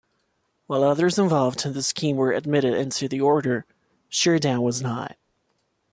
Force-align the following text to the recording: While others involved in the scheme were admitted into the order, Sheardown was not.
While 0.65 0.83
others 0.83 1.19
involved 1.19 1.63
in 1.63 1.73
the 1.73 1.83
scheme 1.83 2.15
were 2.15 2.31
admitted 2.31 2.73
into 2.73 3.07
the 3.07 3.21
order, 3.21 3.65
Sheardown 4.09 4.63
was 4.63 4.81
not. 4.81 5.15